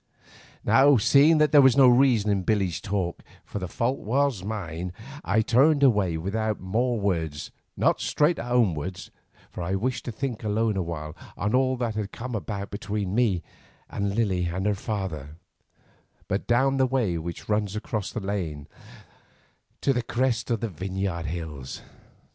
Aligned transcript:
Now, 0.65 0.97
seeing 0.97 1.37
that 1.37 1.51
there 1.51 1.61
was 1.61 1.77
reason 1.77 2.31
in 2.31 2.41
Billy's 2.41 2.81
talk, 2.81 3.21
for 3.45 3.59
the 3.59 3.67
fault 3.67 3.99
was 3.99 4.43
mine, 4.43 4.93
I 5.23 5.41
turned 5.43 5.83
away 5.83 6.17
without 6.17 6.59
more 6.59 6.99
words, 6.99 7.51
not 7.77 8.01
straight 8.01 8.39
homewards, 8.39 9.11
for 9.51 9.61
I 9.61 9.75
wished 9.75 10.05
to 10.05 10.11
think 10.11 10.43
alone 10.43 10.75
awhile 10.75 11.15
on 11.37 11.53
all 11.53 11.77
that 11.77 11.93
had 11.93 12.11
come 12.11 12.33
about 12.33 12.71
between 12.71 13.13
me 13.13 13.43
and 13.91 14.15
Lily 14.15 14.45
and 14.45 14.65
her 14.65 14.73
father, 14.73 15.35
but 16.27 16.47
down 16.47 16.77
the 16.77 16.87
way 16.87 17.19
which 17.19 17.47
runs 17.47 17.75
across 17.75 18.11
the 18.11 18.19
lane 18.19 18.67
to 19.81 19.93
the 19.93 20.01
crest 20.01 20.49
of 20.49 20.61
the 20.61 20.69
Vineyard 20.69 21.27
Hills. 21.27 21.83